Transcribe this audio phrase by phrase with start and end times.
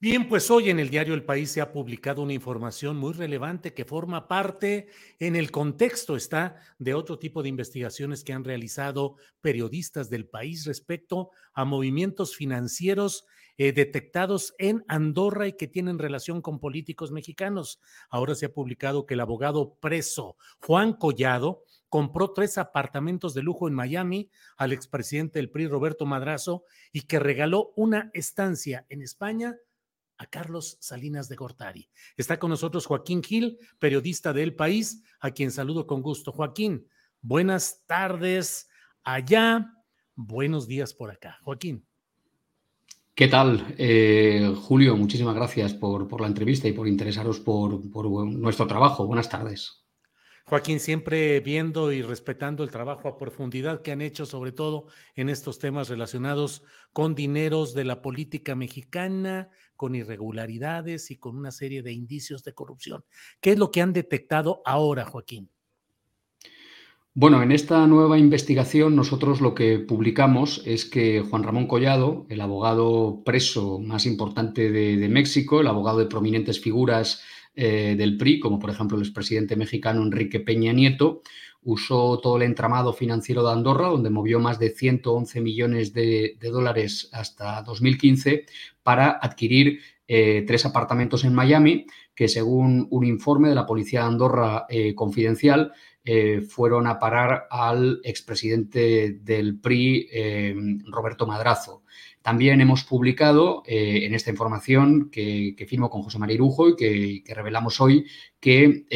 [0.00, 3.74] Bien, pues hoy en el diario El País se ha publicado una información muy relevante
[3.74, 4.86] que forma parte
[5.18, 10.66] en el contexto, está de otro tipo de investigaciones que han realizado periodistas del país
[10.66, 17.80] respecto a movimientos financieros eh, detectados en Andorra y que tienen relación con políticos mexicanos.
[18.08, 23.66] Ahora se ha publicado que el abogado preso Juan Collado compró tres apartamentos de lujo
[23.66, 26.62] en Miami al expresidente del PRI Roberto Madrazo
[26.92, 29.56] y que regaló una estancia en España
[30.18, 31.88] a Carlos Salinas de Gortari.
[32.16, 36.32] Está con nosotros Joaquín Gil, periodista de El País, a quien saludo con gusto.
[36.32, 36.86] Joaquín,
[37.22, 38.68] buenas tardes
[39.04, 39.72] allá,
[40.14, 41.38] buenos días por acá.
[41.42, 41.86] Joaquín.
[43.14, 44.96] ¿Qué tal, eh, Julio?
[44.96, 49.06] Muchísimas gracias por, por, la entrevista y por interesaros por, por nuestro trabajo.
[49.06, 49.84] Buenas tardes.
[50.48, 55.28] Joaquín, siempre viendo y respetando el trabajo a profundidad que han hecho, sobre todo en
[55.28, 56.62] estos temas relacionados
[56.94, 62.52] con dineros de la política mexicana, con irregularidades y con una serie de indicios de
[62.52, 63.04] corrupción.
[63.40, 65.48] ¿Qué es lo que han detectado ahora, Joaquín?
[67.14, 72.40] Bueno, en esta nueva investigación nosotros lo que publicamos es que Juan Ramón Collado, el
[72.40, 77.22] abogado preso más importante de, México, el abogado de prominentes figuras
[77.54, 81.22] eh, del PRI, como por ejemplo el expresidente mexicano Enrique Peña Nieto,
[81.62, 87.08] usó todo el entramado financiero de Andorra, donde movió más de 111 millones de, dólares
[87.12, 88.46] hasta 2015,
[88.82, 94.06] para adquirir eh, tres apartamentos en Miami, que según un informe de la Policía de
[94.06, 95.72] Andorra eh, confidencial,
[96.10, 100.54] eh, fueron a parar al expresidente del PRI, eh,
[100.86, 101.82] Roberto Madrazo.
[102.22, 106.76] También hemos publicado eh, en esta información que, firmo con José María Irujo y
[107.22, 108.06] que, revelamos hoy
[108.40, 108.86] que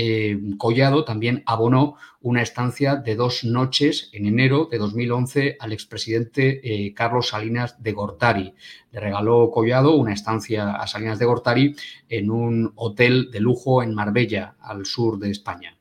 [0.56, 7.28] Collado también abonó una estancia de dos noches en enero de 2011 al expresidente Carlos
[7.28, 8.54] Salinas de Gortari.
[8.90, 11.76] Le regaló Collado una estancia a Salinas de Gortari
[12.08, 15.76] en un hotel de lujo en Marbella, al sur de España.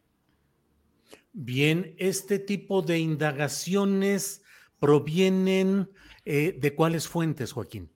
[1.34, 4.42] Bien, este tipo de indagaciones
[4.80, 5.88] provienen
[6.26, 7.90] eh, ¿De cuáles fuentes, Joaquín?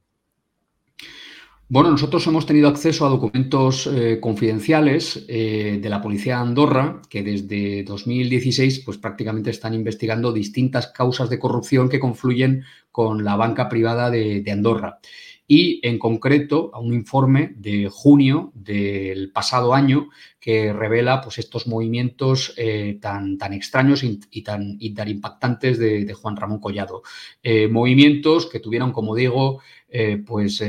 [1.68, 7.02] Bueno, nosotros hemos tenido acceso a documentos eh, confidenciales eh, de la Policía de Andorra
[7.10, 13.36] que desde 2016 pues, prácticamente están investigando distintas causas de corrupción que confluyen con la
[13.36, 15.00] banca privada de, de Andorra
[15.48, 21.68] y en concreto a un informe de junio del pasado año que revela pues, estos
[21.68, 27.04] movimientos eh, tan, tan, extraños y, tan, tan, impactantes de, Juan Ramón Collado.
[27.44, 30.64] Eh, movimientos que tuvieron, como digo, eh, pues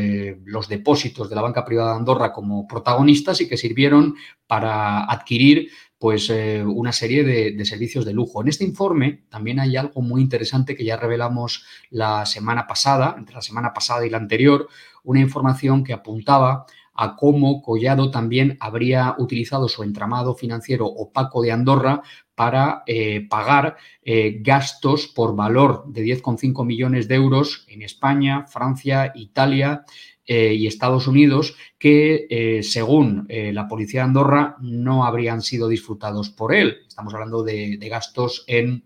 [0.45, 4.15] los depósitos de la banca privada de Andorra como protagonistas y que sirvieron
[4.47, 8.43] para adquirir pues eh, una serie de, servicios de lujo.
[8.43, 13.35] En este informe también hay algo muy interesante que ya revelamos la semana pasada, entre
[13.35, 14.69] la semana pasada y la anterior,
[15.05, 16.67] una información que apuntaba
[16.99, 22.03] a cómo Collado también habría utilizado su entramado financiero opaco de Andorra
[22.35, 29.13] para eh, pagar eh, gastos por valor de 10,5 millones de euros en España, Francia,
[29.15, 29.85] Italia
[30.27, 35.69] eh, y Estados Unidos que, eh, según eh, la policía de Andorra, no habrían sido
[35.69, 36.79] disfrutados por él.
[36.89, 38.85] Estamos hablando de, de gastos en,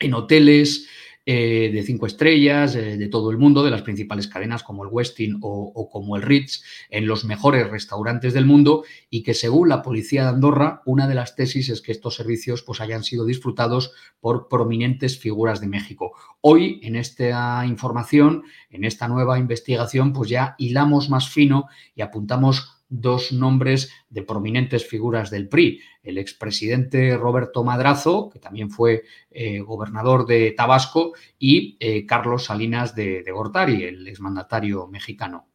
[0.00, 0.88] en hoteles,
[1.28, 5.38] eh, de cinco estrellas de todo el mundo, de las principales cadenas como el Westin
[5.40, 10.22] o, como el Ritz, en los mejores restaurantes del mundo y que según la policía
[10.22, 14.48] de Andorra, una de las tesis es que estos servicios pues, hayan sido disfrutados por
[14.48, 16.12] prominentes figuras de México.
[16.40, 22.75] Hoy, en esta información, en esta nueva investigación, pues ya hilamos más fino y apuntamos
[22.88, 25.80] dos nombres de prominentes figuras del PRI.
[26.02, 32.94] El expresidente Roberto Madrazo, que también fue eh, gobernador de Tabasco, y eh, Carlos Salinas
[32.94, 35.48] de, Gortari, el exmandatario mexicano.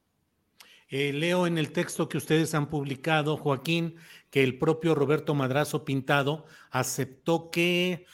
[0.89, 3.95] Eh, leo en el texto que ustedes han publicado, Joaquín,
[4.29, 8.05] que el propio Roberto Madrazo Pintado aceptó que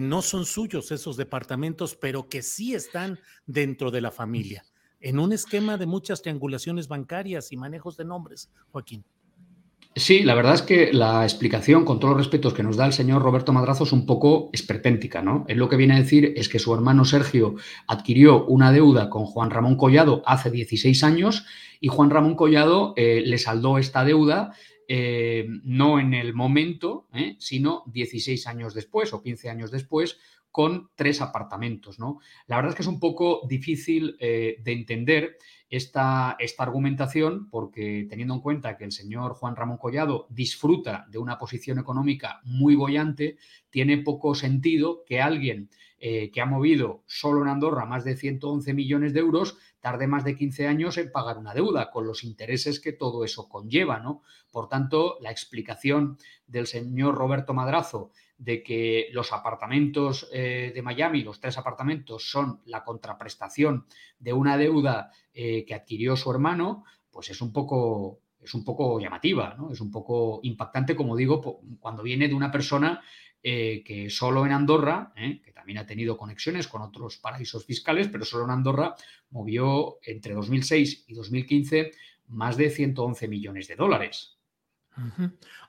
[0.00, 4.64] no son suyos esos departamentos, pero que sí están dentro de la familia
[5.00, 9.04] en un esquema de muchas triangulaciones bancarias y manejos de nombres, Joaquín.
[9.98, 12.92] Sí, la verdad es que la explicación, con todos los respetos que nos da el
[12.92, 15.46] señor Roberto Madrazo, es un poco esperpéntica, ¿no?
[15.48, 17.54] Él lo que viene a decir es que su hermano Sergio
[17.86, 21.46] adquirió una deuda con Juan Ramón Collado hace 16 años
[21.80, 24.52] y Juan Ramón Collado eh, le saldó esta deuda
[24.88, 27.36] eh, no en el momento, ¿eh?
[27.38, 30.18] sino 16 años después o 15 años después,
[30.50, 31.98] con tres apartamentos.
[31.98, 32.20] ¿no?
[32.46, 35.36] La verdad es que es un poco difícil eh, de entender
[35.68, 41.18] esta, esta, argumentación porque teniendo en cuenta que el señor Juan Ramón Collado disfruta de
[41.18, 43.36] una posición económica muy bollante,
[43.70, 45.68] tiene poco sentido que alguien
[45.98, 49.56] que ha movido solo en Andorra más de 111 millones de euros
[49.86, 53.48] tarde más de 15 años en pagar una deuda, con los intereses que todo eso
[53.48, 54.00] conlleva.
[54.00, 54.24] ¿no?
[54.50, 61.22] Por tanto, la explicación del señor Roberto Madrazo de que los apartamentos eh, de Miami,
[61.22, 63.86] los tres apartamentos, son la contraprestación
[64.18, 68.98] de una deuda eh, que adquirió su hermano, pues es un poco, es un poco
[68.98, 69.70] llamativa, ¿no?
[69.70, 73.00] Es un poco impactante, como digo, cuando viene de una persona
[73.48, 78.24] eh, que solo en Andorra, que también ha tenido conexiones con otros paraísos fiscales, pero
[78.24, 78.96] solo en Andorra
[79.30, 81.92] movió entre 2006 y 2015
[82.28, 84.36] más de 111 millones de dólares.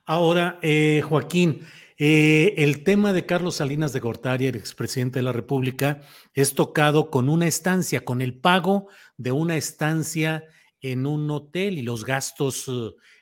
[0.05, 0.59] Ahora,
[1.03, 1.61] Joaquín,
[1.99, 6.01] eh, el tema de Carlos Salinas de Gortari, el expresidente de la República,
[6.33, 8.87] es tocado con una estancia, con el pago
[9.17, 10.45] de una estancia
[10.79, 12.67] en un hotel y los gastos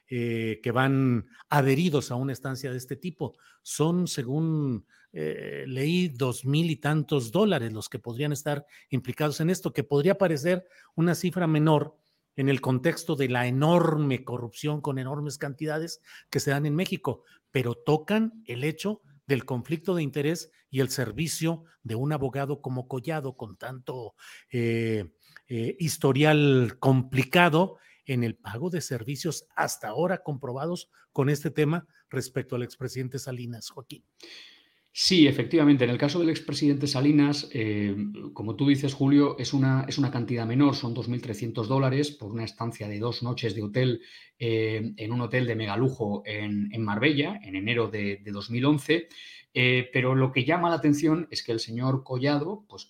[0.10, 3.38] eh, que van adheridos a una estancia de este tipo.
[3.62, 9.50] Son, según eh, leí, dos mil y tantos dólares los que podrían estar implicados en
[9.50, 11.98] esto, que podría parecer una cifra menor
[12.36, 17.24] en el contexto de la enorme corrupción con enormes cantidades que se dan en México,
[17.51, 22.88] pero tocan el hecho del conflicto de interés y el servicio de un abogado como
[22.88, 24.16] Collado con tanto
[24.51, 25.13] eh,
[25.48, 32.56] eh, historial complicado en el pago de servicios hasta ahora comprobados con este tema respecto
[32.56, 34.04] al expresidente Salinas, Joaquín.
[34.98, 35.84] Sí, efectivamente.
[35.84, 37.94] En el caso del expresidente Salinas, eh,
[38.31, 42.46] como tú dices, Julio, es una, es una cantidad menor, son 2.300 dólares por una
[42.46, 44.02] estancia de dos noches de hotel
[44.40, 49.10] eh, en un hotel de megalujo en, en Marbella, en enero de, de 2011.
[49.54, 52.90] Eh, pero lo que llama la atención es que el señor Collado, pues...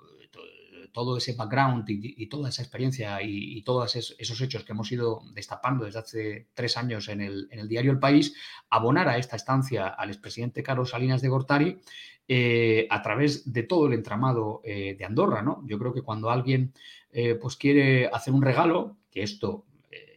[0.91, 5.85] todo ese background y, toda esa experiencia y, todos esos hechos que hemos ido destapando
[5.85, 8.35] desde hace tres años en el, diario El País,
[8.69, 11.81] abonar a esta estancia al expresidente Carlos Salinas de Gortari
[12.27, 15.41] eh, a través de todo el entramado eh, de Andorra.
[15.41, 15.63] ¿no?
[15.65, 16.73] Yo creo que cuando alguien
[17.11, 19.65] eh, pues quiere hacer un regalo, que esto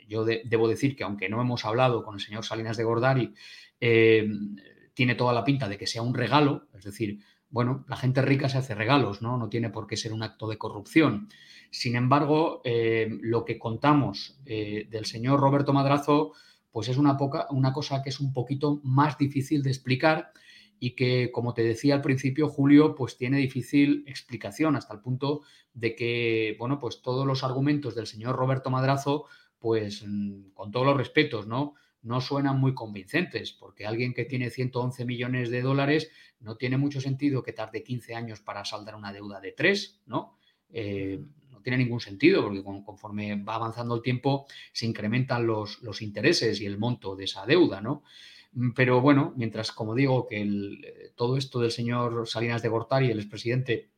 [0.06, 3.34] yo debo decir que aunque no hemos hablado con el señor Salinas de Gortari,
[4.94, 7.20] tiene toda la pinta de que sea un regalo, es decir,
[7.54, 9.36] bueno, la gente rica se hace regalos, ¿no?
[9.36, 11.28] No tiene por qué ser un acto de corrupción.
[11.70, 16.32] Sin embargo, eh, lo que contamos eh, del señor Roberto Madrazo,
[16.72, 20.32] pues es una, poca, una cosa que es un poquito más difícil de explicar
[20.80, 25.42] y que, como te decía al principio, Julio, pues tiene difícil explicación hasta el punto
[25.74, 29.26] de que, bueno, pues todos los argumentos del señor Roberto Madrazo,
[29.60, 31.74] pues mm, con todos los respetos, ¿no?
[32.04, 37.00] No suenan muy convincentes, porque alguien que tiene 111 millones de dólares no tiene mucho
[37.00, 40.36] sentido que tarde 15 años para saldar una deuda de 3, ¿no?
[40.70, 41.20] Eh,
[41.50, 46.60] no tiene ningún sentido, porque conforme va avanzando el tiempo se incrementan los, los intereses
[46.60, 48.02] y el monto de esa deuda, ¿no?
[48.52, 53.10] Mm, pero bueno, mientras, como digo, que eh, todo esto del señor Salinas de Gortari,
[53.10, 53.90] el expresidente,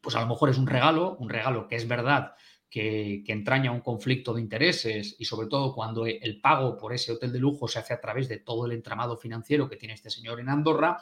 [0.00, 2.34] pues a lo mejor es un regalo, un regalo que es verdad
[2.74, 7.32] que, entraña un conflicto de intereses y sobre todo cuando el pago por ese hotel
[7.32, 10.40] de lujo se hace a través de todo el entramado financiero que tiene este señor
[10.40, 10.98] en Andorra.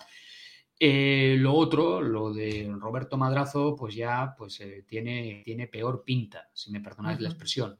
[0.79, 6.51] Eh, lo otro, lo de Roberto Madrazo, pues ya pues, eh, tiene, tiene peor pinta,
[6.53, 7.79] si me perdonáis la expresión.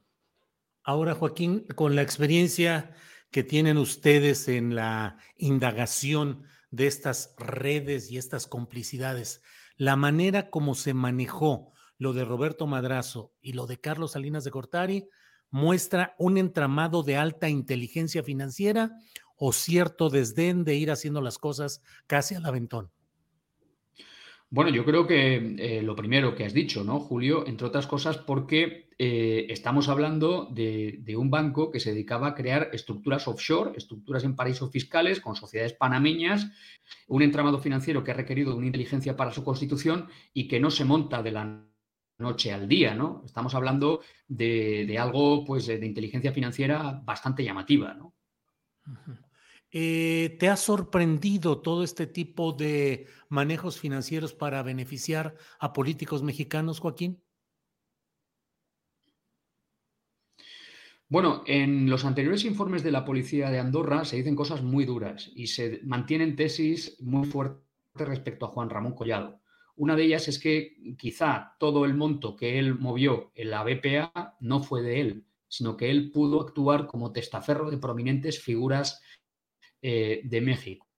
[0.85, 2.95] Ahora, Joaquín, con la experiencia
[3.31, 9.43] que tienen ustedes en la indagación de estas redes y estas complicidades,
[9.77, 14.51] la manera como se manejó lo de Roberto Madrazo y lo de Carlos Salinas de
[14.51, 15.09] Cortari
[15.51, 18.93] muestra un entramado de alta inteligencia financiera
[19.37, 22.91] o cierto desdén de ir haciendo las cosas casi al aventón.
[24.51, 27.47] Bueno, yo creo que eh, lo primero que has dicho, ¿no, Julio?
[27.47, 32.69] Entre otras cosas, porque eh, estamos hablando de, un banco que se dedicaba a crear
[32.73, 36.53] estructuras offshore, estructuras en paraísos fiscales con sociedades panameñas,
[37.09, 40.71] un entramado financiero que ha requerido de una inteligencia para su constitución y que no
[40.71, 41.72] se monta de la
[42.23, 43.23] noche al día, ¿no?
[43.27, 48.15] Estamos hablando de, algo, pues, de inteligencia financiera bastante llamativa, ¿no?
[49.75, 56.79] Eh, ¿Te ha sorprendido todo este tipo de manejos financieros para beneficiar a políticos mexicanos,
[56.79, 57.23] Joaquín?
[61.13, 65.31] Bueno, en los anteriores informes de la policía de Andorra se dicen cosas muy duras
[65.35, 67.63] y se mantienen tesis muy fuertes
[67.95, 69.42] respecto a Juan Ramón Collado.
[69.77, 74.37] Una de ellas es que quizá todo el monto que él movió en la BPA
[74.41, 79.03] no fue de él, sino que él pudo actuar como testaferro de prominentes figuras
[79.81, 80.89] eh, de México.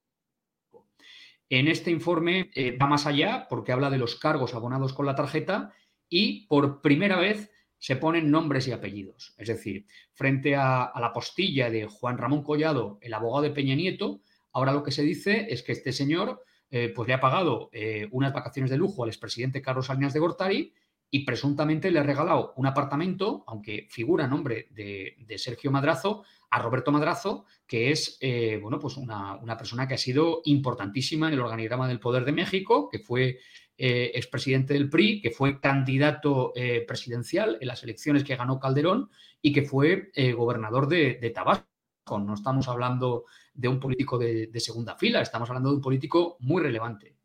[1.48, 5.14] En este informe eh, va más allá porque habla de los cargos abonados con la
[5.14, 5.72] tarjeta
[6.08, 9.34] y por primera vez se ponen nombres y apellidos.
[9.36, 14.22] Es decir, frente a, la postilla de Juan Ramón Collado, el abogado de Peña Nieto,
[14.52, 17.70] ahora lo que se dice es que este señor eh, pues le ha pagado
[18.10, 20.74] unas vacaciones de lujo al expresidente Carlos Salinas de Gortari
[21.14, 26.90] y presuntamente le ha regalado un apartamento, aunque figura nombre de, Sergio Madrazo, a Roberto
[26.90, 31.86] Madrazo, que es eh, bueno, pues una, persona que ha sido importantísima en el organigrama
[31.86, 33.38] del Poder de México, que fue
[33.78, 39.08] eh, expresidente del PRI, que fue candidato eh, presidencial en las elecciones que ganó Calderón
[39.40, 41.73] y que fue gobernador de, Tabasco.
[42.10, 46.36] No estamos hablando de un político de, de segunda fila, estamos hablando de un político
[46.40, 47.16] muy relevante.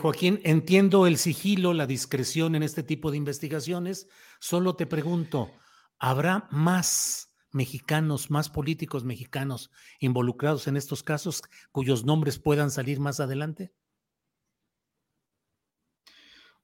[0.00, 4.08] Joaquín, entiendo el sigilo, la discreción en este tipo de investigaciones.
[4.38, 5.50] Solo te pregunto,
[5.98, 13.18] ¿habrá más mexicanos, más políticos mexicanos involucrados en estos casos cuyos nombres puedan salir más
[13.18, 13.72] adelante?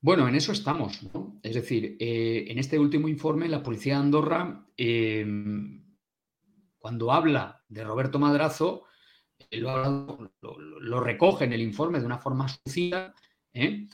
[0.01, 1.41] Bueno, en eso estamos, ¿no?
[1.43, 5.88] Es decir, eh, en este último informe, la policía de Andorra, em,
[6.79, 8.85] cuando habla de Roberto Madrazo,
[9.51, 13.15] eh, lo, recoge en el informe de una forma sucia,
[13.53, 13.87] ¿eh?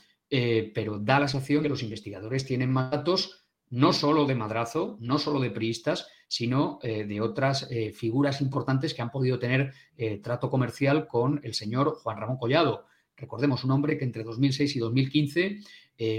[0.73, 5.17] pero da la sensación que los investigadores tienen más datos no solo de Madrazo, no
[5.17, 10.17] solo de priistas, sino eh, de otras eh, figuras importantes que han podido tener eh,
[10.17, 12.85] trato comercial con el señor Juan Ramón Collado.
[13.17, 15.59] Recordemos, un hombre que entre 2006 y 2015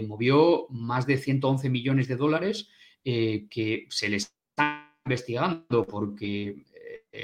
[0.07, 2.71] movió más de 111 millones de dólares
[3.05, 6.65] que se le está investigando porque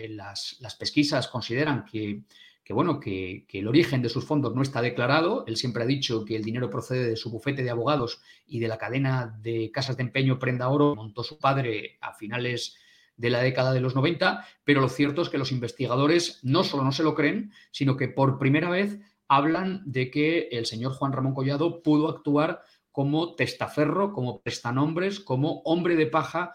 [0.09, 2.23] las, las pesquisas consideran que
[2.65, 5.45] que bueno, que, el origen de sus fondos no está declarado.
[5.47, 8.69] Él siempre ha dicho que el dinero procede de su bufete de abogados y de
[8.69, 12.77] la cadena de casas de empeño Prenda Oro, montó su padre a finales
[13.17, 16.85] de la década de los 90, pero lo cierto es que los investigadores no solo
[16.85, 18.99] no se lo creen, sino que por primera vez
[19.29, 25.62] hablan de que el señor Juan Ramón Collado pudo actuar como testaferro, como prestanombres, como
[25.65, 26.55] hombre de paja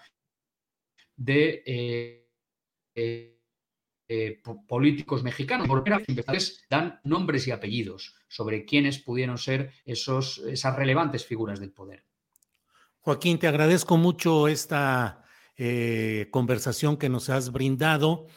[1.17, 2.29] de eh,
[2.95, 3.41] eh,
[4.07, 5.67] eh, políticos mexicanos.
[5.67, 11.59] Por primera vez dan nombres y apellidos sobre quiénes pudieron ser esos, esas relevantes figuras
[11.59, 12.05] del poder.
[13.01, 15.23] Joaquín, te agradezco mucho esta
[16.29, 18.27] conversación que nos has brindado.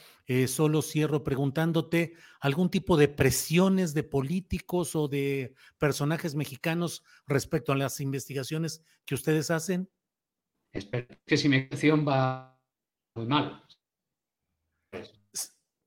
[0.46, 7.76] Solo cierro preguntándote algún tipo de presiones de políticos o de personajes mexicanos respecto a
[7.76, 9.90] las investigaciones que ustedes hacen.
[10.72, 12.59] Espero que si mi acción va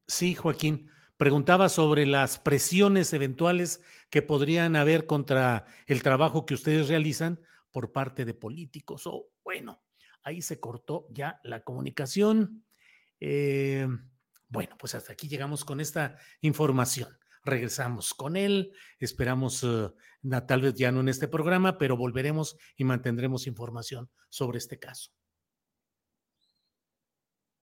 [0.07, 0.89] Sí, Joaquín.
[1.17, 7.39] Preguntaba sobre las presiones eventuales que podrían haber contra el trabajo que ustedes realizan
[7.71, 9.07] por parte de políticos.
[9.07, 9.81] O bueno,
[10.23, 12.65] ahí se cortó ya la comunicación.
[13.19, 13.87] Eh,
[14.49, 17.17] bueno, pues hasta aquí llegamos con esta información.
[17.45, 19.89] Regresamos con él, esperamos eh,
[20.47, 25.11] tal vez ya no en este programa, pero volveremos y mantendremos información sobre este caso.